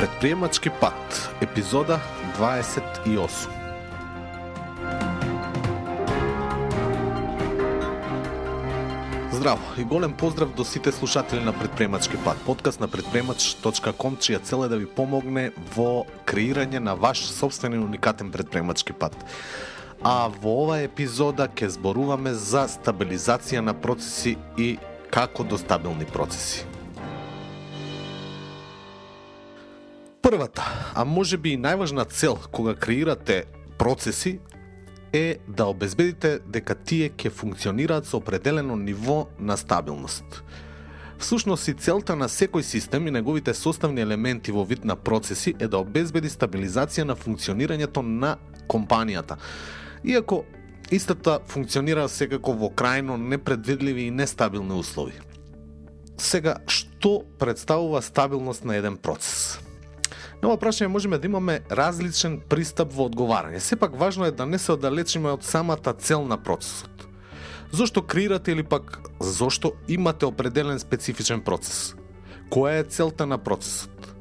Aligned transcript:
Предприемачки 0.00 0.70
пат, 0.80 1.30
епизода 1.42 2.00
28. 2.38 3.48
Здраво 9.32 9.60
и 9.78 9.84
голем 9.84 10.12
поздрав 10.12 10.54
до 10.54 10.64
сите 10.64 10.92
слушатели 10.92 11.44
на 11.44 11.52
Предприемачки 11.52 12.16
пат, 12.24 12.36
подкаст 12.46 12.80
на 12.80 12.88
предприемач.com, 12.88 14.16
чија 14.16 14.42
цел 14.42 14.64
е 14.64 14.72
да 14.72 14.80
ви 14.80 14.88
помогне 14.88 15.52
во 15.76 16.06
креирање 16.24 16.80
на 16.80 16.96
ваш 16.96 17.28
собствен 17.28 17.76
и 17.76 17.84
уникатен 17.84 18.32
предприемачки 18.32 18.96
пат. 18.96 19.12
А 20.00 20.32
во 20.32 20.62
ова 20.64 20.80
епизода 20.80 21.44
ќе 21.44 21.76
зборуваме 21.76 22.32
за 22.32 22.64
стабилизација 22.72 23.60
на 23.60 23.76
процеси 23.76 24.38
и 24.56 24.78
како 25.12 25.44
до 25.44 25.60
стабилни 25.60 26.08
процеси. 26.08 26.69
Првата, 30.30 30.92
а 30.94 31.04
може 31.04 31.34
би 31.42 31.56
и 31.56 31.58
најважна 31.58 32.04
цел 32.06 32.36
кога 32.54 32.76
креирате 32.78 33.44
процеси 33.78 34.38
е 35.12 35.38
да 35.48 35.64
обезбедите 35.66 36.36
дека 36.46 36.74
тие 36.78 37.08
ќе 37.10 37.32
функционираат 37.34 38.06
со 38.06 38.20
определено 38.20 38.76
ниво 38.78 39.26
на 39.40 39.56
стабилност. 39.58 40.44
Всушност 41.18 41.68
и 41.68 41.74
целта 41.74 42.14
на 42.14 42.28
секој 42.30 42.62
систем 42.62 43.08
и 43.08 43.10
неговите 43.10 43.54
составни 43.58 44.04
елементи 44.06 44.54
во 44.54 44.62
вид 44.64 44.84
на 44.84 44.94
процеси 44.94 45.54
е 45.58 45.66
да 45.66 45.80
обезбеди 45.82 46.30
стабилизација 46.30 47.08
на 47.10 47.16
функционирањето 47.18 47.98
на 48.06 48.36
компанијата. 48.68 49.34
Иако 50.04 50.44
истата 50.90 51.40
функционира 51.46 52.06
секако 52.08 52.54
во 52.54 52.70
крајно 52.70 53.16
непредвидливи 53.18 54.06
и 54.06 54.14
нестабилни 54.14 54.78
услови. 54.78 55.18
Сега, 56.18 56.54
што 56.70 57.24
представува 57.38 58.02
стабилност 58.02 58.64
на 58.64 58.76
еден 58.76 58.96
процес? 58.96 59.58
На 60.40 60.48
ова 60.48 60.56
прашање 60.56 60.88
можеме 60.88 61.18
да 61.20 61.28
имаме 61.28 61.58
различен 61.68 62.38
пристап 62.48 62.94
во 62.96 63.10
одговарање. 63.10 63.60
Сепак 63.60 63.96
важно 64.00 64.24
е 64.24 64.32
да 64.32 64.46
не 64.46 64.58
се 64.58 64.72
оддалечиме 64.72 65.34
од 65.36 65.44
самата 65.44 65.92
цел 66.00 66.24
на 66.24 66.38
процесот. 66.40 67.04
Зошто 67.72 68.02
креирате 68.02 68.52
или 68.52 68.62
пак 68.62 68.98
зошто 69.20 69.72
имате 69.88 70.26
определен 70.26 70.78
специфичен 70.78 71.44
процес? 71.44 71.94
Која 72.50 72.80
е 72.80 72.88
целта 72.88 73.26
на 73.26 73.38
процесот? 73.38 74.14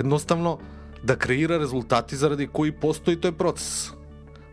Едноставно 0.00 0.58
да 1.04 1.16
креира 1.16 1.60
резултати 1.60 2.16
заради 2.16 2.48
кои 2.48 2.72
постои 2.72 3.20
тој 3.20 3.36
процес. 3.36 3.92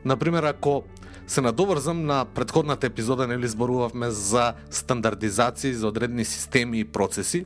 Например, 0.05 0.43
ако 0.43 0.83
се 1.27 1.41
надоврзам 1.41 2.05
на 2.05 2.25
предходната 2.25 2.87
епизода, 2.87 3.27
нели 3.27 3.47
зборувавме 3.47 4.11
за 4.11 4.53
стандардизација 4.69 5.71
за 5.71 5.87
одредени 5.87 6.25
системи 6.25 6.79
и 6.79 6.85
процеси, 6.85 7.45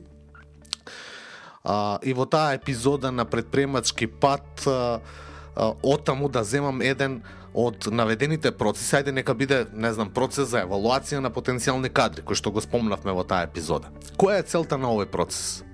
А, 1.64 1.98
и 2.02 2.12
во 2.12 2.24
таа 2.24 2.54
епизода 2.54 3.10
на 3.12 3.24
предприемачки 3.24 4.06
пат 4.06 4.66
а, 4.66 5.00
а, 5.56 5.74
отаму 5.82 6.28
да 6.28 6.44
земам 6.44 6.80
еден 6.80 7.22
од 7.54 7.88
наведените 7.90 8.52
процеси, 8.54 8.94
ајде 9.00 9.12
нека 9.12 9.34
биде, 9.34 9.66
не 9.74 9.90
знам, 9.92 10.12
процес 10.14 10.52
за 10.52 10.62
евалуација 10.64 11.18
на 11.20 11.32
потенцијални 11.34 11.90
кадри, 11.90 12.22
кој 12.22 12.38
што 12.38 12.52
го 12.54 12.62
спомнавме 12.62 13.12
во 13.12 13.24
таа 13.26 13.48
епизода. 13.48 13.90
Која 14.16 14.40
е 14.40 14.46
целта 14.46 14.78
на 14.78 14.92
овој 14.94 15.10
процес? 15.10 15.64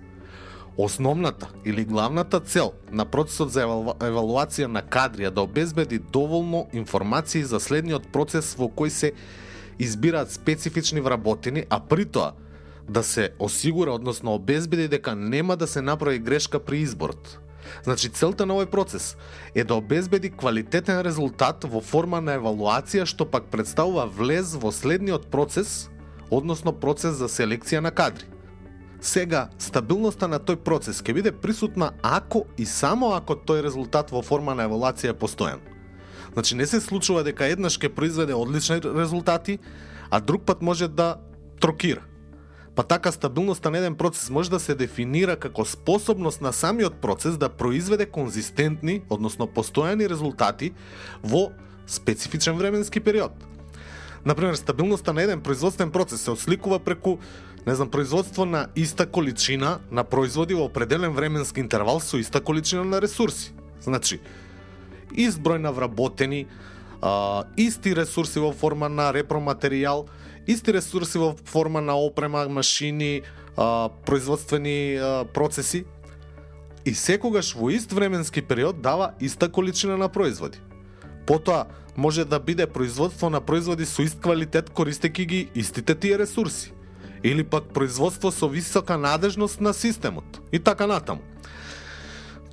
Основната 0.76 1.48
или 1.64 1.84
главната 1.84 2.40
цел 2.40 2.72
на 2.90 3.04
процесот 3.04 3.52
за 3.52 3.64
евалуација 3.64 4.66
на 4.66 4.82
кадри 4.82 5.24
е 5.24 5.30
да 5.30 5.44
обезбеди 5.44 5.98
доволно 5.98 6.66
информации 6.72 7.44
за 7.44 7.60
следниот 7.60 8.10
процес 8.12 8.56
во 8.58 8.68
кој 8.68 8.88
се 8.88 9.12
избираат 9.78 10.32
специфични 10.32 11.00
вработени, 11.00 11.64
а 11.70 11.80
при 11.80 12.04
тоа 12.04 12.32
да 12.88 13.02
се 13.02 13.30
осигура, 13.38 13.92
односно 13.92 14.34
обезбеди 14.34 14.88
дека 14.88 15.14
нема 15.16 15.56
да 15.56 15.66
се 15.66 15.82
направи 15.82 16.18
грешка 16.18 16.60
при 16.60 16.78
изборот. 16.78 17.38
Значи, 17.82 18.08
целта 18.08 18.46
на 18.46 18.54
овој 18.54 18.70
процес 18.70 19.16
е 19.54 19.64
да 19.64 19.74
обезбеди 19.74 20.30
квалитетен 20.30 21.00
резултат 21.02 21.66
во 21.66 21.82
форма 21.82 22.20
на 22.22 22.36
евалуација 22.38 23.06
што 23.10 23.26
пак 23.26 23.50
представува 23.50 24.06
влез 24.06 24.54
во 24.54 24.70
следниот 24.72 25.26
процес, 25.30 25.90
односно 26.30 26.72
процес 26.72 27.18
за 27.18 27.28
селекција 27.28 27.82
на 27.82 27.90
кадри. 27.90 28.26
Сега, 29.00 29.48
стабилноста 29.58 30.28
на 30.28 30.38
тој 30.38 30.62
процес 30.62 31.02
ќе 31.02 31.14
биде 31.14 31.32
присутна 31.32 31.92
ако 32.02 32.46
и 32.58 32.66
само 32.66 33.12
ако 33.18 33.34
тој 33.34 33.62
резултат 33.66 34.10
во 34.10 34.22
форма 34.22 34.54
на 34.54 34.70
евалуација 34.70 35.10
е 35.10 35.18
постојан. 35.18 35.60
Значи, 36.32 36.54
не 36.54 36.66
се 36.66 36.80
случува 36.80 37.22
дека 37.26 37.50
еднаш 37.50 37.78
ќе 37.78 37.94
произведе 37.94 38.34
одлични 38.34 38.80
резултати, 38.82 39.58
а 40.10 40.20
друг 40.20 40.46
пат 40.46 40.62
може 40.62 40.88
да 40.88 41.16
трокира. 41.60 42.02
Па 42.76 42.82
така 42.82 43.12
стабилноста 43.12 43.70
на 43.70 43.78
еден 43.78 43.94
процес 43.94 44.30
може 44.30 44.50
да 44.50 44.60
се 44.60 44.74
дефинира 44.74 45.36
како 45.36 45.64
способност 45.64 46.40
на 46.40 46.52
самиот 46.52 47.00
процес 47.00 47.38
да 47.40 47.48
произведе 47.48 48.06
конзистентни, 48.06 49.00
односно 49.10 49.48
постојани 49.48 50.08
резултати 50.08 50.74
во 51.24 51.48
специфичен 51.86 52.56
временски 52.56 53.00
период. 53.00 53.32
Например, 54.24 54.54
стабилноста 54.54 55.12
на 55.12 55.22
еден 55.22 55.40
производствен 55.40 55.90
процес 55.90 56.20
се 56.20 56.30
осликува 56.30 56.78
преку 56.78 57.16
не 57.66 57.74
знам, 57.74 57.90
производство 57.90 58.44
на 58.44 58.68
иста 58.76 59.06
количина 59.06 59.78
на 59.90 60.04
производи 60.04 60.54
во 60.54 60.64
определен 60.64 61.12
временски 61.12 61.60
интервал 61.60 62.00
со 62.00 62.18
иста 62.18 62.40
количина 62.40 62.84
на 62.84 63.00
ресурси. 63.02 63.52
Значи, 63.80 64.20
изброј 65.10 65.58
на 65.58 65.72
вработени, 65.72 66.46
а, 67.02 67.44
исти 67.56 67.94
ресурси 67.94 68.38
во 68.38 68.52
форма 68.52 68.88
на 68.88 69.10
репроматеријал, 69.10 70.06
исти 70.46 70.72
ресурси 70.72 71.18
во 71.18 71.34
форма 71.44 71.80
на 71.80 71.96
опрема, 71.98 72.48
машини, 72.48 73.22
а, 73.56 73.88
производствени 74.06 74.96
а, 74.96 75.24
процеси 75.24 75.84
и 76.84 76.94
секогаш 76.94 77.54
во 77.54 77.70
ист 77.70 77.92
временски 77.92 78.42
период 78.42 78.80
дава 78.80 79.12
иста 79.20 79.48
количина 79.48 79.96
на 79.96 80.08
производи. 80.08 80.58
Потоа 81.26 81.64
може 81.96 82.24
да 82.24 82.40
биде 82.40 82.66
производство 82.66 83.30
на 83.30 83.40
производи 83.40 83.86
со 83.86 84.02
ист 84.02 84.20
квалитет 84.20 84.70
користејќи 84.70 85.26
ги 85.26 85.48
истите 85.54 85.94
тие 85.94 86.18
ресурси 86.18 86.72
или 87.24 87.44
пак 87.44 87.64
производство 87.64 88.30
со 88.30 88.48
висока 88.48 88.98
надежност 88.98 89.60
на 89.60 89.74
системот 89.74 90.40
и 90.52 90.58
така 90.58 90.86
натаму. 90.86 91.20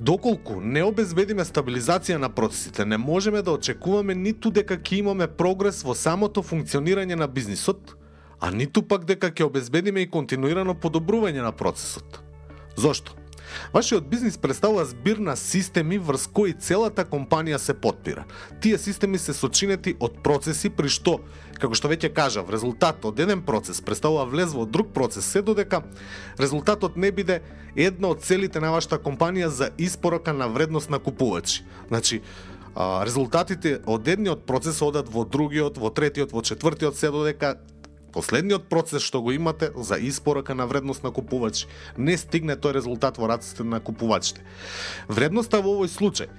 Доколку 0.03 0.57
не 0.59 0.81
обезбедиме 0.83 1.45
стабилизација 1.47 2.17
на 2.19 2.27
процесите, 2.27 2.83
не 2.85 2.97
можеме 2.99 3.39
да 3.41 3.53
очекуваме 3.55 4.15
ниту 4.15 4.49
дека 4.51 4.75
ќе 4.75 4.97
имаме 4.99 5.29
прогрес 5.31 5.79
во 5.87 5.95
самото 5.95 6.43
функционирање 6.43 7.15
на 7.15 7.27
бизнисот, 7.31 7.93
а 8.43 8.51
ниту 8.51 8.83
пак 8.83 9.05
дека 9.07 9.31
ќе 9.31 9.47
обезбедиме 9.47 10.03
и 10.03 10.09
континуирано 10.11 10.75
подобрување 10.75 11.39
на 11.45 11.53
процесот. 11.55 12.19
Зошто? 12.75 13.15
Вашиот 13.73 14.09
бизнис 14.09 14.37
представува 14.37 14.85
збир 14.85 15.17
на 15.17 15.35
системи 15.35 15.97
врз 15.97 16.27
кои 16.27 16.53
целата 16.53 17.05
компанија 17.05 17.57
се 17.57 17.73
подпира. 17.73 18.25
Тие 18.61 18.77
системи 18.77 19.17
се 19.17 19.33
сочинети 19.33 19.95
од 19.99 20.21
процеси 20.23 20.69
при 20.69 20.89
што, 20.89 21.19
како 21.59 21.75
што 21.75 21.91
веќе 21.91 22.13
кажав, 22.13 22.49
резултатот 22.49 23.13
од 23.13 23.19
еден 23.19 23.41
процес 23.41 23.81
представува 23.81 24.25
влез 24.29 24.53
во 24.53 24.65
друг 24.65 24.93
процес, 24.93 25.25
се 25.25 25.41
додека 25.41 25.83
резултатот 26.39 26.97
не 26.97 27.11
биде 27.11 27.41
една 27.75 28.13
од 28.13 28.23
целите 28.23 28.59
на 28.59 28.71
вашата 28.71 28.97
компанија 28.97 29.47
за 29.47 29.69
испорока 29.77 30.33
на 30.33 30.47
вредност 30.47 30.89
на 30.89 30.99
купувачи. 30.99 31.63
Значи, 31.87 32.21
резултатите 32.75 33.79
од 33.85 34.07
едниот 34.07 34.45
процес 34.45 34.81
одат 34.81 35.09
во 35.09 35.25
другиот, 35.25 35.77
во 35.77 35.89
третиот, 35.89 36.31
во 36.33 36.41
четвртиот, 36.41 36.97
се 36.97 37.11
додека 37.13 37.57
последниот 38.13 38.69
процес 38.69 39.03
што 39.03 39.22
го 39.22 39.31
имате 39.34 39.72
за 39.75 39.97
испорака 39.97 40.56
на 40.56 40.68
вредност 40.68 41.03
на 41.03 41.12
купувач 41.12 41.66
не 41.97 42.18
стигне 42.18 42.56
тој 42.56 42.78
резултат 42.78 43.18
во 43.18 43.28
раците 43.28 43.63
на 43.63 43.79
купувачите. 43.79 44.46
Вредноста 45.07 45.62
во 45.62 45.74
овој 45.75 45.90
случај 45.90 46.29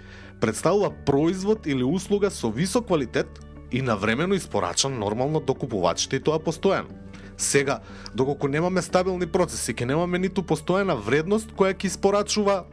представува 0.41 0.93
производ 1.07 1.67
или 1.67 1.83
услуга 1.83 2.31
со 2.31 2.51
висок 2.51 2.87
квалитет 2.87 3.29
и 3.73 3.83
навремено 3.83 4.35
испорачан 4.35 4.99
нормално 4.99 5.41
до 5.41 5.55
купувачите 5.55 6.17
и 6.17 6.21
тоа 6.21 6.39
постојано. 6.39 7.05
Сега, 7.37 7.81
доколку 8.15 8.49
немаме 8.49 8.83
стабилни 8.83 9.27
процеси, 9.27 9.75
ќе 9.75 9.91
немаме 9.91 10.19
ниту 10.19 10.43
постојана 10.47 10.95
вредност 10.95 11.51
која 11.59 11.75
ќе 11.75 11.91
испорачува 11.91 12.65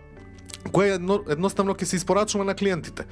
која 0.69 0.97
едно, 0.99 1.21
едноставно 1.29 1.73
ќе 1.73 1.85
се 1.85 1.95
испорачува 1.97 2.45
на 2.45 2.53
клиентите. 2.55 3.05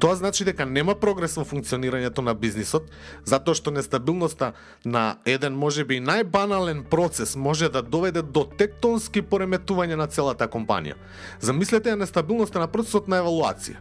Тоа 0.00 0.16
значи 0.16 0.44
дека 0.44 0.64
нема 0.66 0.94
прогрес 0.98 1.36
во 1.36 1.44
функционирањето 1.44 2.24
на 2.24 2.34
бизнисот, 2.34 2.88
затоа 3.24 3.54
што 3.54 3.70
нестабилноста 3.70 4.52
на 4.84 5.20
еден 5.28 5.54
можеби 5.54 6.00
и 6.00 6.04
најбанален 6.04 6.82
процес 6.90 7.36
може 7.36 7.68
да 7.68 7.82
доведе 7.82 8.22
до 8.22 8.44
тектонски 8.44 9.22
пореметување 9.22 10.00
на 10.00 10.08
целата 10.08 10.48
компанија. 10.48 10.96
Замислете 11.40 11.92
ја 11.92 12.00
нестабилноста 12.00 12.58
на 12.58 12.66
процесот 12.66 13.08
на 13.08 13.20
евалуација. 13.20 13.76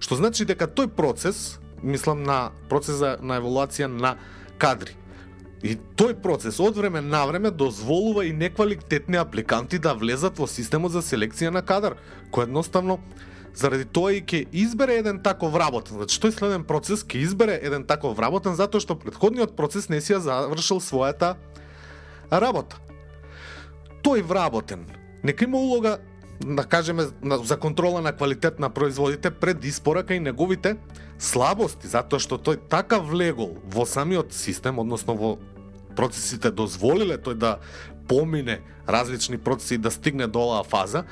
Што 0.00 0.16
значи 0.16 0.44
дека 0.48 0.66
тој 0.66 0.88
процес, 0.96 1.60
мислам 1.82 2.24
на 2.24 2.50
процес 2.68 3.00
на 3.20 3.36
евалуација 3.36 3.86
на 3.86 4.16
кадри, 4.58 4.96
И 5.62 5.76
тој 5.76 6.14
процес 6.24 6.56
од 6.60 6.76
време 6.76 7.02
на 7.04 7.26
време 7.28 7.50
дозволува 7.50 8.24
и 8.24 8.32
неквалитетни 8.32 9.18
апликанти 9.20 9.78
да 9.78 9.92
влезат 9.94 10.38
во 10.40 10.48
системот 10.48 10.92
за 10.92 11.02
селекција 11.04 11.52
на 11.52 11.60
кадар, 11.60 11.98
кој 12.32 12.48
едноставно 12.48 12.96
заради 13.54 13.84
тоа 13.84 14.14
и 14.16 14.22
ќе 14.22 14.46
избере 14.52 14.96
еден 15.02 15.20
таков 15.20 15.52
вработен. 15.52 16.00
Значи 16.00 16.20
тој 16.22 16.32
следен 16.38 16.64
процес 16.64 17.04
ќе 17.04 17.20
избере 17.20 17.58
еден 17.60 17.84
таков 17.84 18.16
вработен 18.16 18.56
затоа 18.56 18.80
што 18.80 18.96
предходниот 18.96 19.56
процес 19.56 19.90
не 19.92 20.00
си 20.00 20.16
ја 20.16 20.22
завршил 20.24 20.80
својата 20.80 21.34
работа. 22.30 22.80
Тој 24.00 24.24
вработен 24.24 24.86
нека 25.22 25.44
има 25.44 25.58
улога 25.58 25.98
да 26.40 26.64
кажеме 26.64 27.04
за 27.22 27.56
контрола 27.56 28.00
на 28.00 28.12
квалитет 28.12 28.58
на 28.60 28.70
производите 28.70 29.30
пред 29.30 29.64
испорака 29.64 30.14
и 30.14 30.20
неговите 30.20 30.76
слабости, 31.18 31.84
затоа 31.84 32.16
што 32.16 32.38
тој 32.40 32.56
така 32.72 32.96
влегол 33.04 33.58
во 33.68 33.84
самиот 33.84 34.32
систем, 34.32 34.80
односно 34.80 35.14
во 35.14 35.36
процесите 35.96 36.50
дозволиле 36.50 37.18
тој 37.18 37.34
да 37.34 37.58
помине 38.08 38.60
различни 38.88 39.38
процеси 39.38 39.74
и 39.74 39.78
да 39.78 39.90
стигне 39.90 40.26
до 40.26 40.48
оваа 40.48 40.64
фаза, 40.64 41.04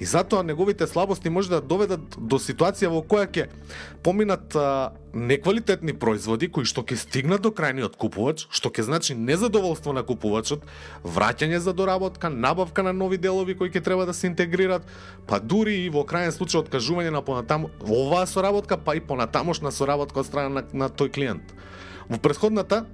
И 0.00 0.04
затоа 0.04 0.42
неговите 0.42 0.86
слабости 0.86 1.30
може 1.30 1.50
да 1.50 1.60
доведат 1.60 2.14
до 2.18 2.38
ситуација 2.38 2.90
во 2.92 3.00
која 3.02 3.26
ќе 3.26 3.48
поминат 4.06 4.54
а, 4.54 4.92
неквалитетни 5.12 5.90
производи 5.90 6.46
кои 6.46 6.68
што 6.70 6.84
ќе 6.86 7.00
стигнат 7.02 7.42
до 7.42 7.50
крајниот 7.50 7.96
купувач, 7.98 8.46
што 8.54 8.70
ќе 8.70 8.86
значи 8.86 9.16
незадоволство 9.18 9.92
на 9.92 10.04
купувачот, 10.06 10.62
враќање 11.02 11.58
за 11.58 11.74
доработка, 11.74 12.30
набавка 12.30 12.86
на 12.86 12.92
нови 12.92 13.18
делови 13.18 13.58
кои 13.58 13.74
ќе 13.74 13.82
треба 13.82 14.06
да 14.06 14.14
се 14.14 14.30
интегрират, 14.30 14.86
па 15.26 15.40
дури 15.42 15.74
и 15.82 15.90
во 15.90 16.06
крајен 16.06 16.30
случај 16.30 16.62
откажување 16.62 17.10
на 17.10 17.22
понатаму 17.22 17.72
оваа 17.82 18.26
соработка, 18.26 18.78
па 18.78 18.94
и 18.94 19.02
понатамошна 19.02 19.74
соработка 19.74 20.22
од 20.22 20.30
страна 20.30 20.60
на, 20.60 20.64
на 20.72 20.88
тој 20.88 21.10
клиент. 21.10 21.42
Во 22.06 22.22
претходната 22.22 22.84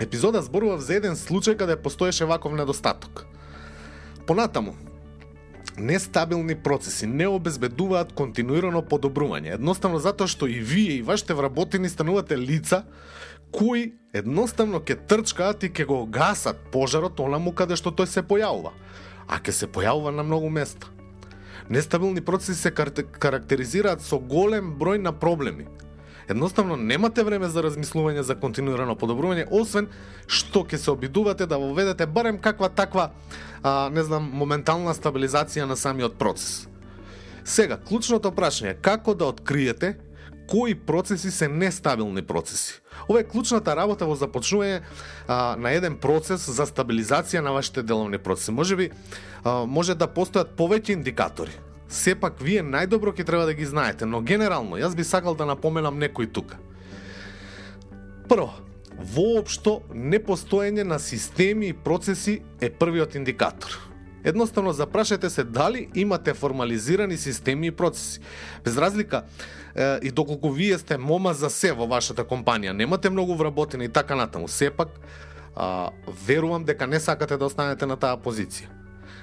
епизода 0.00 0.42
зборував 0.42 0.80
за 0.80 0.98
еден 0.98 1.16
случај 1.18 1.56
каде 1.56 1.76
постоеше 1.76 2.24
ваков 2.24 2.52
недостаток. 2.52 3.26
Понатаму, 4.26 4.74
нестабилни 5.76 6.54
процеси 6.54 7.06
не 7.06 7.26
обезбедуваат 7.28 8.12
континуирано 8.12 8.82
подобрување. 8.82 9.54
Едноставно 9.54 9.98
затоа 9.98 10.28
што 10.30 10.46
и 10.46 10.60
вие 10.60 10.98
и 10.98 11.02
вашите 11.02 11.34
вработени 11.34 11.88
станувате 11.88 12.38
лица 12.38 12.84
кои 13.54 13.92
едноставно 14.12 14.80
ќе 14.80 14.98
трчкаат 15.08 15.64
и 15.64 15.70
ќе 15.70 15.86
го 15.86 16.04
гасат 16.06 16.58
пожарот 16.72 17.20
онаму 17.20 17.52
каде 17.52 17.76
што 17.76 17.90
тој 17.90 18.10
се 18.10 18.22
појавува. 18.22 18.74
А 19.28 19.38
ќе 19.38 19.50
се 19.50 19.66
појавува 19.66 20.10
на 20.10 20.22
многу 20.22 20.50
места. 20.50 20.90
Нестабилни 21.70 22.20
процеси 22.20 22.60
се 22.60 22.70
карактеризираат 22.70 24.02
со 24.02 24.18
голем 24.18 24.74
број 24.78 24.98
на 25.00 25.12
проблеми, 25.12 25.66
Едноставно 26.28 26.76
немате 26.76 27.24
време 27.24 27.48
за 27.48 27.62
размислување 27.62 28.20
за 28.24 28.36
континуирано 28.40 28.96
подобрување, 28.96 29.46
освен 29.50 29.88
што 30.26 30.64
ќе 30.64 30.80
се 30.80 30.90
обидувате 30.90 31.46
да 31.46 31.58
воведете 31.60 32.06
барем 32.06 32.38
каква 32.38 32.68
таква, 32.68 33.10
а, 33.62 33.90
не 33.92 34.02
знам, 34.02 34.30
моментална 34.32 34.94
стабилизација 34.94 35.68
на 35.68 35.76
самиот 35.76 36.16
процес. 36.18 36.68
Сега, 37.44 37.76
клучното 37.76 38.32
прашање 38.32 38.72
е 38.72 38.80
како 38.80 39.14
да 39.14 39.28
откриете 39.28 39.96
кои 40.48 40.74
процеси 40.74 41.30
се 41.30 41.48
нестабилни 41.48 42.22
процеси. 42.22 42.80
Ова 43.08 43.20
е 43.20 43.28
клучната 43.28 43.76
работа 43.76 44.06
во 44.08 44.16
започнување 44.16 44.80
а, 45.28 45.56
на 45.60 45.72
еден 45.76 45.96
процес 46.00 46.48
за 46.48 46.64
стабилизација 46.68 47.44
на 47.44 47.52
вашите 47.52 47.82
деловни 47.82 48.18
процеси. 48.18 48.52
Може 48.52 48.76
би 48.76 48.90
а, 49.44 49.64
може 49.66 49.94
да 49.94 50.08
постојат 50.08 50.56
повеќе 50.56 50.96
индикатори 50.96 51.52
сепак 51.88 52.40
вие 52.40 52.62
најдобро 52.62 53.14
ќе 53.14 53.24
треба 53.24 53.46
да 53.46 53.54
ги 53.54 53.66
знаете, 53.66 54.06
но 54.06 54.20
генерално 54.20 54.76
јас 54.80 54.94
би 54.96 55.04
сакал 55.04 55.34
да 55.34 55.46
напоменам 55.46 55.98
некои 55.98 56.26
тука. 56.26 56.58
Прво, 58.28 58.50
воопшто 58.98 59.82
непостоење 59.94 60.82
на 60.82 60.98
системи 60.98 61.68
и 61.68 61.72
процеси 61.72 62.40
е 62.60 62.70
првиот 62.70 63.14
индикатор. 63.14 63.90
Едноставно 64.24 64.72
запрашете 64.72 65.30
се 65.30 65.44
дали 65.44 65.88
имате 65.94 66.34
формализирани 66.34 67.16
системи 67.16 67.66
и 67.66 67.70
процеси. 67.70 68.20
Без 68.64 68.76
разлика 68.76 69.22
е, 69.76 69.98
и 70.02 70.10
доколку 70.10 70.50
вие 70.50 70.78
сте 70.78 70.98
мома 70.98 71.34
за 71.34 71.50
се 71.50 71.72
во 71.72 71.86
вашата 71.86 72.24
компанија, 72.24 72.72
немате 72.72 73.10
многу 73.10 73.34
вработени 73.34 73.84
и 73.84 73.88
така 73.88 74.16
натаму, 74.16 74.48
сепак 74.48 74.88
а, 75.56 75.90
верувам 76.26 76.64
дека 76.64 76.86
не 76.86 77.00
сакате 77.00 77.36
да 77.36 77.44
останете 77.44 77.86
на 77.86 77.96
таа 77.96 78.16
позиција. 78.16 78.72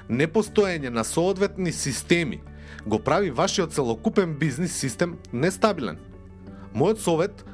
Непостоење 0.09 0.89
на 0.89 1.03
соодветни 1.03 1.71
системи 1.71 2.41
го 2.85 2.99
прави 2.99 3.31
вашиот 3.31 3.73
целокупен 3.73 4.35
бизнис 4.35 4.75
систем 4.75 5.17
нестабилен. 5.33 5.97
Мојот 6.75 6.97
совет 6.99 7.45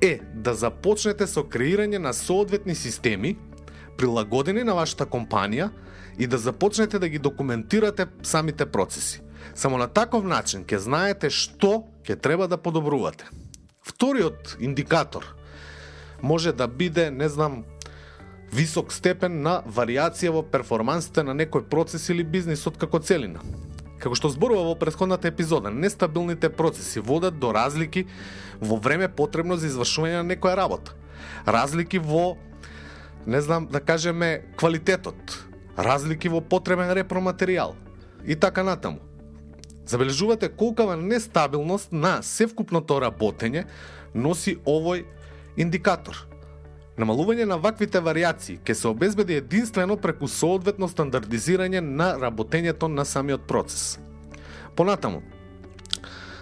е 0.00 0.20
да 0.34 0.54
започнете 0.54 1.26
со 1.26 1.44
креирање 1.44 1.98
на 1.98 2.12
соодветни 2.12 2.74
системи, 2.74 3.36
прилагодени 3.96 4.64
на 4.64 4.74
вашата 4.74 5.06
компанија 5.06 5.70
и 6.18 6.26
да 6.26 6.38
започнете 6.38 6.98
да 6.98 7.08
ги 7.08 7.18
документирате 7.18 8.06
самите 8.22 8.66
процеси. 8.66 9.20
Само 9.54 9.78
на 9.78 9.88
таков 9.88 10.24
начин 10.24 10.64
ќе 10.64 10.76
знаете 10.76 11.30
што 11.30 11.84
ќе 12.04 12.20
треба 12.20 12.48
да 12.48 12.56
подобрувате. 12.56 13.24
Вториот 13.82 14.56
индикатор 14.60 15.24
може 16.22 16.52
да 16.52 16.68
биде, 16.68 17.10
не 17.10 17.28
знам, 17.28 17.64
висок 18.52 18.92
степен 18.92 19.42
на 19.42 19.62
вариација 19.66 20.30
во 20.30 20.42
перформансите 20.42 21.22
на 21.22 21.34
некој 21.34 21.66
процес 21.68 22.08
или 22.08 22.24
бизнисот 22.24 22.78
како 22.78 22.98
целина. 22.98 23.42
Како 24.04 24.18
што 24.18 24.28
зборува 24.28 24.66
во 24.66 24.74
претходната 24.76 25.30
епизода, 25.30 25.70
нестабилните 25.72 26.50
процеси 26.52 27.00
водат 27.00 27.38
до 27.40 27.54
разлики 27.56 28.04
во 28.60 28.76
време 28.76 29.08
потребно 29.08 29.56
за 29.56 29.70
извршување 29.70 30.18
на 30.20 30.26
некоја 30.34 30.58
работа. 30.60 30.92
Разлики 31.48 31.96
во, 31.96 32.36
не 33.24 33.40
знам, 33.40 33.64
да 33.72 33.80
кажеме, 33.80 34.44
квалитетот. 34.60 35.38
Разлики 35.78 36.28
во 36.28 36.42
потребен 36.44 36.92
репроматеријал. 36.92 37.72
И 38.26 38.36
така 38.36 38.62
натаму. 38.62 39.00
Забележувате 39.86 40.52
колкава 40.52 40.96
нестабилност 41.00 41.92
на 41.92 42.20
севкупното 42.22 43.00
работење 43.00 43.64
носи 44.14 44.58
овој 44.68 45.06
индикатор– 45.56 46.26
Намалување 46.96 47.44
на 47.50 47.56
ваквите 47.58 48.00
вариации 48.00 48.60
ќе 48.62 48.74
се 48.78 48.88
обезбеди 48.88 49.34
единствено 49.40 49.96
преку 49.96 50.28
соодветно 50.30 50.86
стандардизирање 50.88 51.80
на 51.80 52.12
работењето 52.22 52.86
на 52.88 53.04
самиот 53.04 53.48
процес. 53.50 53.98
Понатаму, 54.76 55.22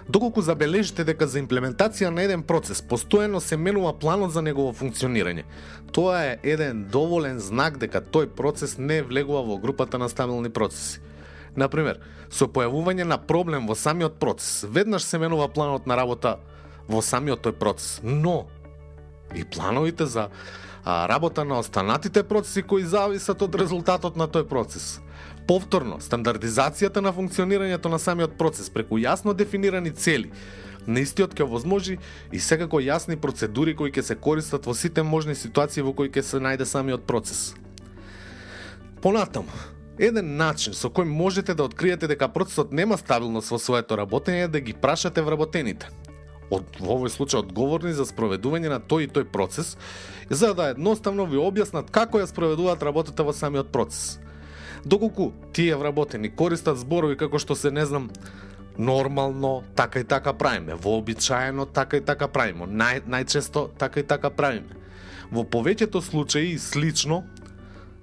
Доколку 0.09 0.43
забележите 0.43 1.05
дека 1.07 1.27
за 1.31 1.39
имплементација 1.39 2.11
на 2.11 2.25
еден 2.27 2.43
процес 2.43 2.83
постојано 2.83 3.39
се 3.41 3.57
менува 3.57 3.93
планот 3.99 4.33
за 4.35 4.43
негово 4.43 4.73
функционирање, 4.75 5.45
тоа 5.93 6.19
е 6.27 6.39
еден 6.43 6.85
доволен 6.91 7.39
знак 7.41 7.79
дека 7.79 8.03
тој 8.03 8.27
процес 8.37 8.77
не 8.79 9.03
влегува 9.03 9.45
во 9.47 9.59
групата 9.63 9.99
на 9.99 10.09
стабилни 10.09 10.51
процеси. 10.51 11.01
Например, 11.57 12.01
со 12.29 12.49
појавување 12.49 13.05
на 13.05 13.19
проблем 13.19 13.67
во 13.69 13.77
самиот 13.79 14.19
процес, 14.19 14.67
веднаш 14.69 15.05
се 15.05 15.19
менува 15.19 15.49
планот 15.49 15.87
на 15.87 15.97
работа 15.97 16.39
во 16.89 17.01
самиот 17.01 17.47
тој 17.47 17.57
процес, 17.57 18.01
но 18.03 18.49
и 19.35 19.45
плановите 19.45 20.07
за 20.07 20.29
а, 20.85 21.09
работа 21.09 21.45
на 21.45 21.59
останатите 21.59 22.23
процеси 22.23 22.63
кои 22.63 22.83
зависат 22.83 23.43
од 23.43 23.55
резултатот 23.55 24.17
на 24.17 24.29
тој 24.29 24.49
процес. 24.49 25.01
Повторно, 25.47 25.99
стандардизацијата 26.01 27.03
на 27.03 27.13
функционирањето 27.13 27.91
на 27.91 27.99
самиот 27.99 28.39
процес 28.39 28.71
преку 28.71 28.99
јасно 28.99 29.35
дефинирани 29.35 29.91
цели 29.91 30.31
на 30.87 31.01
истиот 31.01 31.35
ќе 31.35 31.47
возможи 31.47 31.99
и 32.33 32.39
секако 32.39 32.81
јасни 32.83 33.17
процедури 33.17 33.75
кои 33.77 33.93
ќе 33.93 34.03
се 34.03 34.15
користат 34.15 34.67
во 34.67 34.75
сите 34.75 35.03
можни 35.03 35.35
ситуации 35.35 35.83
во 35.83 35.93
кои 35.93 36.11
ќе 36.11 36.23
се 36.23 36.43
најде 36.43 36.67
самиот 36.67 37.07
процес. 37.07 37.55
Понатаму, 39.03 39.51
еден 39.99 40.37
начин 40.37 40.75
со 40.75 40.91
кој 40.91 41.07
можете 41.07 41.55
да 41.55 41.65
откриете 41.65 42.07
дека 42.07 42.29
процесот 42.29 42.73
нема 42.73 42.99
стабилност 42.99 43.51
во 43.51 43.59
своето 43.59 43.99
работење 43.99 44.47
е 44.47 44.49
да 44.49 44.61
ги 44.61 44.75
прашате 44.75 45.23
вработените– 45.23 45.91
од, 46.59 46.77
во 46.81 46.97
овој 46.99 47.13
случај 47.13 47.43
одговорни 47.43 47.95
за 47.97 48.07
спроведување 48.09 48.71
на 48.73 48.81
тој 48.81 49.07
и 49.07 49.13
тој 49.13 49.29
процес, 49.33 49.77
за 50.31 50.53
да 50.59 50.71
едноставно 50.73 51.27
ви 51.29 51.41
објаснат 51.41 51.91
како 51.91 52.21
ја 52.21 52.29
спроведуваат 52.31 52.83
работата 52.83 53.25
во 53.25 53.33
самиот 53.37 53.73
процес. 53.73 54.19
Доколку 54.85 55.31
тие 55.53 55.77
вработени 55.79 56.31
користат 56.31 56.81
зборови 56.83 57.17
како 57.17 57.39
што 57.39 57.55
се 57.55 57.71
не 57.71 57.87
знам 57.87 58.11
нормално, 58.79 59.63
така 59.77 60.01
и 60.01 60.05
така 60.05 60.33
правиме, 60.33 60.75
вообичаено, 60.75 61.67
така 61.67 61.97
и 61.97 62.05
така 62.05 62.29
правиме, 62.29 62.67
нај, 62.67 63.03
најчесто 63.07 63.69
така 63.79 64.01
и 64.01 64.07
така 64.07 64.31
правиме. 64.31 64.81
Во 65.33 65.45
повеќето 65.45 66.01
случаи 66.01 66.53
и 66.53 66.59
слично, 66.59 67.23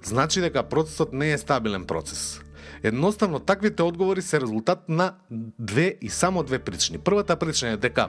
значи 0.02 0.40
дека 0.40 0.62
процесот 0.62 1.12
не 1.12 1.32
е 1.32 1.38
стабилен 1.38 1.84
процес. 1.86 2.40
Едноставно, 2.82 3.38
таквите 3.38 3.82
одговори 3.82 4.22
се 4.22 4.40
резултат 4.40 4.88
на 4.88 5.14
две 5.58 5.96
и 6.00 6.08
само 6.08 6.42
две 6.42 6.58
причини. 6.58 6.98
Првата 6.98 7.36
причина 7.36 7.72
е 7.72 7.76
дека, 7.76 8.08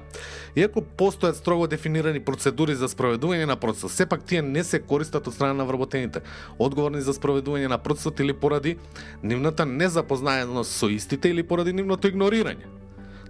иако 0.56 0.82
постојат 0.82 1.40
строго 1.40 1.68
дефинирани 1.68 2.20
процедури 2.24 2.76
за 2.76 2.88
спроведување 2.88 3.46
на 3.46 3.58
процесот, 3.60 3.92
сепак 3.92 4.24
тие 4.24 4.42
не 4.42 4.64
се 4.64 4.80
користат 4.80 5.28
од 5.28 5.36
страна 5.36 5.54
на 5.54 5.66
вработените, 5.66 6.24
одговорни 6.60 7.02
за 7.02 7.14
спроведување 7.14 7.68
на 7.68 7.78
процесот 7.78 8.20
или 8.20 8.34
поради 8.34 8.78
нивната 9.24 9.66
незапознаеност 9.66 10.72
со 10.72 10.90
истите 10.90 11.30
или 11.30 11.44
поради 11.44 11.74
нивното 11.74 12.08
игнорирање. 12.08 12.72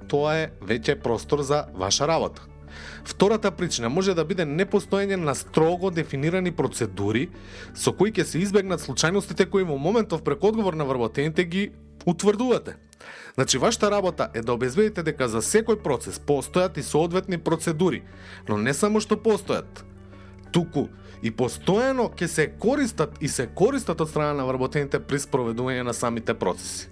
Тоа 0.07 0.37
е 0.37 0.51
веќе 0.61 1.01
простор 1.01 1.41
за 1.41 1.65
ваша 1.73 2.07
работа. 2.07 2.50
Втората 3.05 3.51
причина 3.51 3.89
може 3.89 4.13
да 4.13 4.25
биде 4.25 4.45
непостоење 4.45 5.15
на 5.15 5.35
строго 5.35 5.91
дефинирани 5.91 6.51
процедури 6.51 7.29
со 7.75 7.93
кои 7.93 8.11
ќе 8.11 8.23
се 8.23 8.39
избегнат 8.39 8.81
случајностите 8.81 9.49
кои 9.49 9.63
во 9.63 9.77
моментов 9.77 10.23
преку 10.23 10.47
одговор 10.47 10.73
на 10.73 10.85
вработените 10.85 11.43
ги 11.43 11.71
утврдувате. 12.05 12.75
Значи, 13.33 13.57
вашата 13.57 13.91
работа 13.91 14.29
е 14.33 14.41
да 14.41 14.53
обезбедите 14.53 15.03
дека 15.03 15.27
за 15.27 15.41
секој 15.41 15.81
процес 15.81 16.19
постојат 16.19 16.77
и 16.77 16.83
соодветни 16.83 17.37
процедури, 17.37 18.03
но 18.49 18.57
не 18.57 18.73
само 18.73 18.99
што 18.99 19.15
постојат, 19.15 19.85
туку 20.51 20.89
и 21.23 21.31
постојано 21.31 22.09
ќе 22.15 22.27
се 22.27 22.47
користат 22.59 23.17
и 23.21 23.27
се 23.27 23.47
користат 23.47 24.01
од 24.01 24.09
страна 24.09 24.33
на 24.33 24.45
вработените 24.45 24.99
при 24.99 25.19
спроведување 25.19 25.83
на 25.87 25.93
самите 25.93 26.33
процеси. 26.33 26.89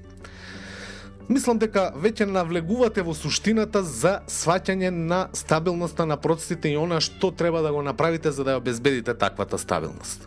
Мислам 1.30 1.60
дека 1.62 1.92
веќе 1.94 2.26
навлегувате 2.26 3.04
во 3.06 3.14
суштината 3.14 3.84
за 3.86 4.16
сваќање 4.26 4.90
на 4.90 5.20
стабилноста 5.38 6.08
на 6.10 6.18
процесите 6.18 6.72
и 6.74 6.78
она 6.78 6.98
што 7.06 7.30
треба 7.30 7.62
да 7.62 7.70
го 7.72 7.84
направите 7.86 8.32
за 8.34 8.44
да 8.44 8.56
ја 8.56 8.62
обезбедите 8.64 9.14
таквата 9.14 9.58
стабилност. 9.62 10.26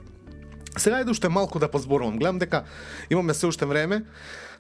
Сега 0.77 1.01
иде 1.01 1.11
уште 1.11 1.29
малку 1.29 1.59
да 1.59 1.69
позборувам. 1.69 2.19
Гледам 2.19 2.39
дека 2.39 2.63
имаме 3.11 3.35
се 3.35 3.47
уште 3.47 3.67
време 3.67 4.05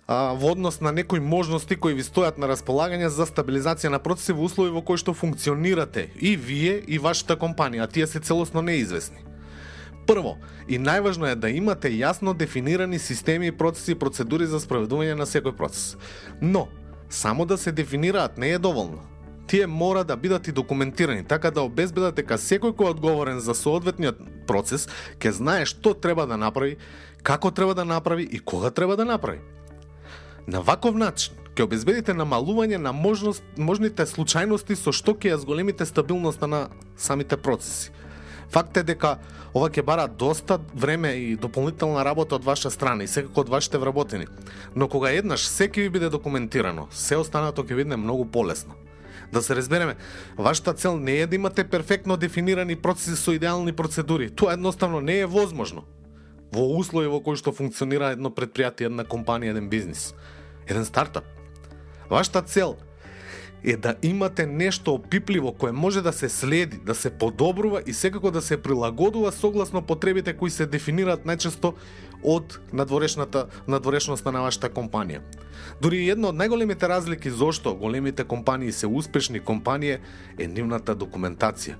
а, 0.06 0.34
во 0.34 0.50
однос 0.52 0.80
на 0.80 0.92
некои 0.92 1.20
можности 1.20 1.76
кои 1.76 1.94
ви 1.94 2.02
стојат 2.02 2.42
на 2.42 2.50
располагање 2.50 3.06
за 3.06 3.22
стабилизација 3.22 3.94
на 3.94 4.02
процеси 4.02 4.34
во 4.34 4.42
услови 4.50 4.74
во 4.74 4.82
кои 4.82 4.98
што 4.98 5.14
функционирате 5.14 6.10
и 6.18 6.34
вие 6.36 6.82
и 6.88 6.98
вашата 6.98 7.38
компанија, 7.38 7.86
а 7.86 7.86
тие 7.86 8.06
се 8.06 8.18
целосно 8.18 8.62
неизвестни. 8.62 9.31
Прво, 10.06 10.36
и 10.68 10.78
најважно 10.78 11.30
е 11.30 11.36
да 11.38 11.50
имате 11.50 11.90
јасно 11.94 12.34
дефинирани 12.34 12.98
системи, 12.98 13.46
и 13.46 13.52
процеси 13.52 13.92
и 13.92 13.98
процедури 13.98 14.46
за 14.46 14.60
справедување 14.60 15.14
на 15.14 15.26
секој 15.26 15.56
процес. 15.56 15.96
Но, 16.40 16.68
само 17.08 17.46
да 17.46 17.58
се 17.58 17.72
дефинираат 17.72 18.38
не 18.38 18.50
е 18.50 18.58
доволно. 18.58 19.02
Тие 19.46 19.66
мора 19.66 20.04
да 20.04 20.16
бидат 20.16 20.48
и 20.48 20.52
документирани, 20.52 21.24
така 21.24 21.50
да 21.50 21.62
обезбедат 21.62 22.16
дека 22.16 22.38
секој 22.38 22.72
кој 22.72 22.86
е 22.86 22.94
одговорен 22.96 23.40
за 23.40 23.54
соодветниот 23.54 24.18
процес 24.46 24.88
ќе 25.20 25.30
знае 25.30 25.66
што 25.66 25.94
треба 25.94 26.26
да 26.26 26.36
направи, 26.36 26.76
како 27.22 27.50
треба 27.50 27.74
да 27.74 27.84
направи 27.84 28.28
и 28.30 28.38
кога 28.38 28.70
треба 28.70 28.96
да 28.96 29.04
направи. 29.04 29.40
На 30.46 30.60
ваков 30.60 30.96
начин 30.96 31.34
ќе 31.54 31.66
обезбедите 31.66 32.14
намалување 32.16 32.80
на 32.80 32.92
можност, 32.92 33.44
можните 33.56 34.06
случајности 34.08 34.74
со 34.74 34.90
што 34.92 35.12
ќе 35.14 35.34
ја 35.34 35.42
зголемите 35.42 35.86
стабилноста 35.86 36.46
на 36.46 36.68
самите 36.96 37.36
процеси. 37.36 37.92
Факт 38.52 38.76
е 38.76 38.82
дека 38.84 39.16
ова 39.56 39.70
ќе 39.72 39.82
бара 39.82 40.04
доста 40.08 40.58
време 40.74 41.14
и 41.16 41.36
дополнителна 41.40 42.04
работа 42.04 42.36
од 42.36 42.44
ваша 42.44 42.70
страна 42.70 43.04
и 43.04 43.08
секако 43.08 43.40
од 43.40 43.48
вашите 43.48 43.78
вработени. 43.80 44.26
Но 44.76 44.88
кога 44.88 45.10
еднаш 45.10 45.46
секи 45.48 45.80
ви 45.80 45.88
биде 45.88 46.10
документирано, 46.12 46.86
се 46.90 47.16
останато 47.16 47.64
ќе 47.64 47.80
биде 47.80 47.96
многу 47.96 48.28
полесно. 48.28 48.76
Да 49.32 49.42
се 49.42 49.56
разбереме, 49.56 49.96
вашата 50.36 50.74
цел 50.74 50.98
не 50.98 51.16
е 51.24 51.26
да 51.26 51.36
имате 51.36 51.64
перфектно 51.64 52.16
дефинирани 52.16 52.76
процеси 52.76 53.16
со 53.16 53.32
идеални 53.32 53.72
процедури. 53.72 54.30
Тоа 54.30 54.52
едноставно 54.52 55.00
не 55.00 55.18
е 55.24 55.26
возможно 55.26 55.84
во 56.52 56.68
услови 56.76 57.08
во 57.08 57.20
кои 57.24 57.40
што 57.40 57.52
функционира 57.56 58.12
едно 58.12 58.28
предпријатие, 58.28 58.92
една 58.92 59.04
компанија, 59.08 59.56
еден 59.56 59.70
бизнис, 59.72 60.12
еден 60.68 60.84
стартап. 60.84 61.24
Вашата 62.10 62.42
цел 62.42 62.76
е 62.76 62.91
е 63.64 63.76
да 63.76 63.94
имате 64.02 64.46
нешто 64.46 64.94
опипливо 64.94 65.52
кое 65.52 65.72
може 65.72 66.02
да 66.02 66.12
се 66.12 66.28
следи, 66.28 66.76
да 66.76 66.94
се 66.94 67.10
подобрува 67.10 67.82
и 67.86 67.92
секако 67.92 68.30
да 68.30 68.42
се 68.42 68.62
прилагодува 68.62 69.32
согласно 69.32 69.82
потребите 69.82 70.32
кои 70.36 70.50
се 70.50 70.66
дефинираат 70.66 71.24
најчесто 71.24 71.74
од 72.22 72.58
надворешната 72.72 73.46
надворешноста 73.68 74.32
на 74.32 74.42
вашата 74.42 74.70
компанија. 74.70 75.22
Дури 75.82 76.08
една 76.10 76.32
од 76.32 76.38
најголемите 76.38 76.88
разлики 76.88 77.30
зошто 77.30 77.74
големите 77.74 78.24
компании 78.24 78.72
се 78.72 78.86
успешни 78.86 79.40
компании 79.40 79.98
е 80.38 80.46
нивната 80.46 80.96
документација. 80.96 81.76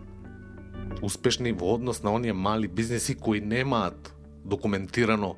Успешни 1.03 1.53
во 1.53 1.75
однос 1.75 2.03
на 2.03 2.12
оние 2.12 2.33
мали 2.33 2.69
бизнеси 2.69 3.15
кои 3.15 3.41
немаат 3.41 4.15
документирано 4.45 5.37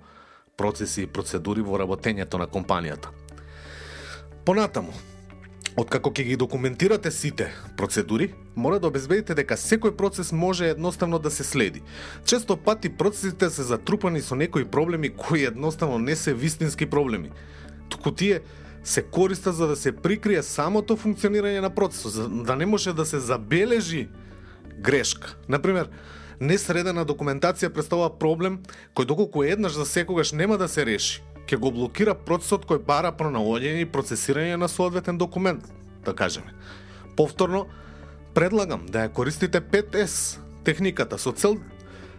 процеси 0.56 1.02
и 1.02 1.06
процедури 1.06 1.64
во 1.64 1.78
работењето 1.80 2.38
на 2.38 2.46
компанијата. 2.46 3.08
Понатаму, 4.44 4.92
Откако 5.76 6.12
ќе 6.14 6.22
ги 6.22 6.36
документирате 6.38 7.10
сите 7.10 7.48
процедури, 7.76 8.28
мора 8.54 8.78
да 8.78 8.86
обезбедите 8.86 9.34
дека 9.34 9.56
секој 9.58 9.96
процес 9.98 10.30
може 10.30 10.68
едноставно 10.70 11.18
да 11.18 11.32
се 11.34 11.42
следи. 11.44 11.82
Често 12.24 12.56
пати 12.56 12.88
процесите 12.88 13.50
се 13.50 13.66
затрупани 13.66 14.22
со 14.22 14.38
некои 14.38 14.64
проблеми 14.64 15.10
кои 15.10 15.42
едноставно 15.44 15.98
не 15.98 16.14
се 16.16 16.34
вистински 16.34 16.86
проблеми. 16.86 17.30
Туку 17.88 18.12
тие 18.14 18.40
се 18.84 19.02
користа 19.02 19.52
за 19.52 19.66
да 19.66 19.76
се 19.76 19.92
прикрие 19.92 20.42
самото 20.42 20.94
функционирање 20.94 21.58
на 21.58 21.74
процесот, 21.74 22.12
за 22.12 22.28
да 22.28 22.56
не 22.56 22.66
може 22.66 22.94
да 22.94 23.04
се 23.04 23.18
забележи 23.18 24.08
грешка. 24.78 25.34
Например, 25.48 25.90
несредена 26.40 27.02
документација 27.02 27.74
представува 27.74 28.14
проблем 28.14 28.62
кој 28.94 29.10
доколку 29.10 29.42
еднаш 29.42 29.74
за 29.74 29.86
секогаш 29.90 30.32
нема 30.32 30.54
да 30.58 30.68
се 30.68 30.86
реши, 30.86 31.22
ќе 31.46 31.58
го 31.60 31.70
блокира 31.70 32.14
процесот 32.14 32.64
кој 32.68 32.80
бара 32.84 33.12
пронаоѓање 33.12 33.84
и 33.84 33.90
процесирање 33.90 34.56
на 34.60 34.68
соодветен 34.68 35.18
документ, 35.18 35.66
да 36.04 36.14
кажеме. 36.14 36.54
Повторно, 37.16 37.66
предлагам 38.34 38.86
да 38.86 39.04
ја 39.04 39.12
користите 39.12 39.60
5S 39.60 40.38
техниката 40.64 41.18
со 41.18 41.32
цел 41.32 41.58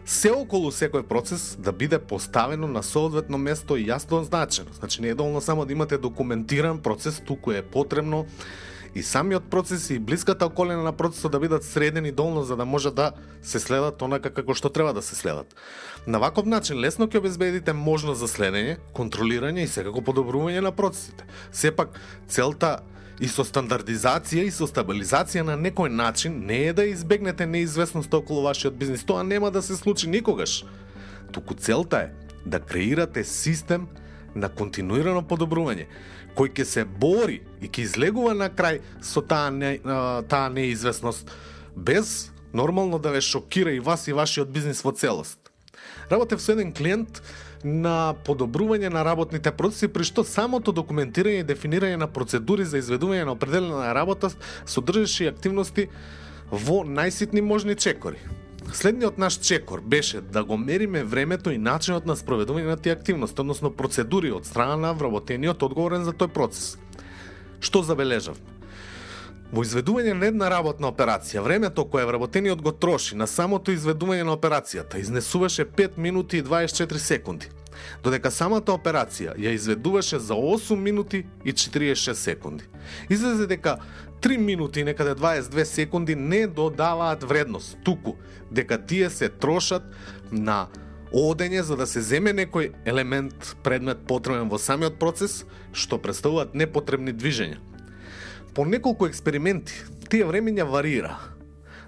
се 0.06 0.30
околу 0.32 0.70
секој 0.70 1.04
процес 1.10 1.56
да 1.58 1.74
биде 1.74 1.98
поставено 2.00 2.68
на 2.68 2.84
соодветно 2.84 3.38
место 3.38 3.78
и 3.78 3.88
јасно 3.90 4.22
означено. 4.22 4.70
Значи 4.74 5.02
не 5.02 5.10
е 5.10 5.16
доволно 5.16 5.42
само 5.42 5.66
да 5.66 5.74
имате 5.74 5.98
документиран 5.98 6.80
процес, 6.80 7.22
туку 7.26 7.52
е 7.52 7.62
потребно 7.62 8.26
и 8.96 9.04
самиот 9.04 9.50
процес 9.50 9.90
и 9.90 10.00
блиската 10.00 10.46
околина 10.46 10.84
на 10.84 10.94
процесот 10.94 11.32
да 11.32 11.40
бидат 11.40 11.64
средени 11.64 12.12
долно 12.12 12.44
за 12.44 12.56
да 12.56 12.66
може 12.66 12.92
да 12.92 13.12
се 13.42 13.60
следат 13.60 14.02
онака 14.02 14.32
како 14.34 14.56
што 14.56 14.70
треба 14.70 14.94
да 14.94 15.02
се 15.02 15.16
следат. 15.16 15.56
На 16.08 16.20
ваков 16.20 16.46
начин 16.46 16.80
лесно 16.80 17.08
ќе 17.08 17.20
обезбедите 17.20 17.74
можност 17.74 18.24
за 18.24 18.32
следење, 18.32 18.78
контролирање 18.96 19.68
и 19.68 19.68
секако 19.68 20.00
подобрување 20.00 20.64
на 20.64 20.72
процесите. 20.72 21.28
Сепак 21.52 22.00
целта 22.28 22.80
и 23.20 23.28
со 23.28 23.44
стандардизација 23.44 24.48
и 24.48 24.52
со 24.52 24.68
стабилизација 24.68 25.44
на 25.44 25.60
некој 25.60 25.92
начин 25.92 26.40
не 26.48 26.64
е 26.72 26.74
да 26.74 26.88
избегнете 26.88 27.46
неизвестност 27.46 28.14
околу 28.14 28.48
вашиот 28.48 28.80
бизнис. 28.80 29.04
Тоа 29.04 29.24
нема 29.24 29.52
да 29.52 29.62
се 29.62 29.76
случи 29.76 30.08
никогаш. 30.08 30.64
Туку 31.32 31.54
целта 31.54 32.08
е 32.08 32.12
да 32.46 32.60
креирате 32.60 33.24
систем 33.24 33.88
на 34.36 34.50
континуирано 34.50 35.24
подобрување 35.24 35.88
кој 36.36 36.52
ќе 36.52 36.66
се 36.66 36.86
бори 36.86 37.42
и 37.62 37.70
ќе 37.70 37.88
излегува 37.88 38.36
на 38.36 38.50
крај 38.50 38.82
со 39.02 39.24
таа, 39.24 39.50
не, 39.52 39.80
таа 40.30 40.50
неизвестност, 40.50 41.32
без 41.76 42.32
нормално 42.54 43.00
да 43.00 43.12
ве 43.12 43.22
шокира 43.22 43.72
и 43.72 43.80
вас 43.80 44.08
и 44.08 44.14
вашиот 44.14 44.52
бизнис 44.52 44.84
во 44.84 44.92
целост. 44.92 45.40
Работев 46.12 46.42
со 46.42 46.54
еден 46.54 46.74
клиент 46.74 47.22
на 47.64 48.14
подобрување 48.26 48.92
на 48.94 49.04
работните 49.04 49.52
процеси, 49.52 49.88
при 49.90 50.06
што 50.06 50.24
самото 50.24 50.72
документирање 50.76 51.42
и 51.42 51.48
дефинирање 51.48 51.98
на 51.98 52.08
процедури 52.08 52.66
за 52.66 52.78
изведување 52.78 53.26
на 53.26 53.34
определена 53.34 53.94
работа 53.98 54.30
содржеше 54.66 55.32
активности 55.32 55.90
во 56.52 56.84
најситни 56.86 57.42
можни 57.42 57.76
чекори. 57.76 58.22
Следниот 58.74 59.18
наш 59.18 59.34
чекор 59.34 59.82
беше 59.82 60.22
да 60.22 60.44
го 60.44 60.58
мериме 60.58 61.04
времето 61.04 61.52
и 61.52 61.58
начинот 61.58 62.06
на 62.06 62.16
спроведување 62.16 62.68
на 62.68 62.78
тие 62.78 62.96
активности, 62.96 63.42
односно 63.42 63.72
процедури 63.72 64.32
од 64.32 64.46
страна 64.46 64.76
на 64.76 64.94
вработениот 64.94 65.64
одговорен 65.64 66.04
за 66.04 66.12
тој 66.12 66.34
процес. 66.34 66.76
Што 67.62 67.84
забележав? 67.84 68.38
Во 69.54 69.64
изведување 69.64 70.16
на 70.18 70.28
една 70.28 70.50
работна 70.50 70.90
операција, 70.90 71.44
времето 71.46 71.86
кое 71.86 72.06
вработениот 72.06 72.62
го 72.62 72.72
троши 72.72 73.16
на 73.16 73.28
самото 73.28 73.72
изведување 73.72 74.26
на 74.26 74.34
операцијата 74.36 75.00
изнесуваше 75.00 75.66
5 75.66 75.98
минути 75.98 76.38
и 76.38 76.44
24 76.44 76.98
секунди, 76.98 77.48
додека 78.04 78.32
самата 78.32 78.74
операција 78.74 79.38
ја 79.38 79.54
изведуваше 79.54 80.20
за 80.20 80.34
8 80.34 80.76
минути 80.76 81.26
и 81.46 81.54
46 81.54 82.14
секунди. 82.14 82.64
Излезе 83.10 83.48
дека 83.48 83.78
3 84.26 84.38
минути 84.38 84.80
и 84.80 84.84
некаде 84.84 85.16
22 85.16 85.64
секунди 85.64 86.16
не 86.16 86.48
додаваат 86.48 87.24
вредност, 87.24 87.78
туку 87.84 88.14
дека 88.52 88.86
тие 88.86 89.10
се 89.10 89.30
трошат 89.30 89.84
на 90.32 90.66
одење 91.14 91.62
за 91.62 91.78
да 91.78 91.86
се 91.86 92.02
земе 92.02 92.34
некој 92.34 92.72
елемент, 92.90 93.54
предмет 93.62 94.02
потребен 94.10 94.50
во 94.50 94.58
самиот 94.58 94.98
процес, 94.98 95.44
што 95.78 96.02
представуваат 96.02 96.58
непотребни 96.58 97.14
движења. 97.14 97.62
По 98.58 98.66
неколку 98.66 99.06
експерименти, 99.06 99.78
тие 100.10 100.26
времења 100.26 100.66
варира, 100.66 101.20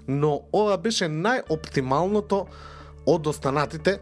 но 0.06 0.46
ова 0.54 0.78
беше 0.78 1.10
најоптималното 1.10 2.44
од 3.02 3.26
останатите 3.26 3.98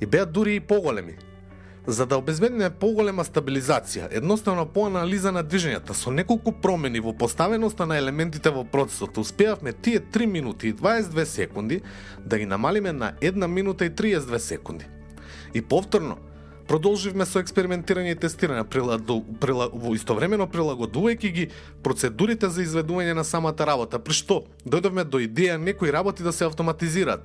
и 0.00 0.08
беа 0.08 0.24
дури 0.24 0.56
и 0.56 0.64
поголеми. 0.64 1.18
За 1.86 2.06
да 2.06 2.16
обезбедиме 2.18 2.66
поголема 2.70 3.22
стабилизација, 3.22 4.08
едноставно 4.10 4.64
по 4.66 4.88
анализа 4.88 5.30
на 5.30 5.44
движењата 5.46 5.94
со 5.94 6.10
неколку 6.10 6.50
промени 6.50 6.98
во 6.98 7.12
поставеноста 7.14 7.86
на 7.86 7.98
елементите 8.00 8.50
во 8.50 8.64
процесот, 8.64 9.18
успеавме 9.22 9.72
тие 9.72 10.00
3 10.00 10.26
минути 10.26 10.68
и 10.68 10.74
22 10.74 11.24
секунди 11.24 11.82
да 12.18 12.38
ги 12.38 12.46
намалиме 12.46 12.92
на 12.92 13.12
1 13.22 13.46
минута 13.46 13.86
и 13.86 13.90
32 13.90 14.38
секунди. 14.38 14.86
И 15.54 15.62
повторно, 15.62 16.18
Продолживме 16.66 17.22
со 17.26 17.38
експериментирање 17.38 18.16
и 18.16 18.18
тестирање, 18.18 18.64
приладу, 18.66 19.20
прила, 19.38 19.68
во 19.70 19.92
истовремено 19.94 20.48
прилагодувајќи 20.50 21.28
ги 21.36 21.44
процедурите 21.86 22.50
за 22.50 22.64
изведување 22.64 23.14
на 23.14 23.22
самата 23.24 23.68
работа, 23.68 24.00
при 24.02 24.16
што 24.18 24.40
дојдовме 24.66 25.04
до 25.06 25.20
идеја 25.22 25.60
некои 25.62 25.92
работи 25.94 26.26
да 26.26 26.32
се 26.34 26.48
автоматизираат. 26.48 27.22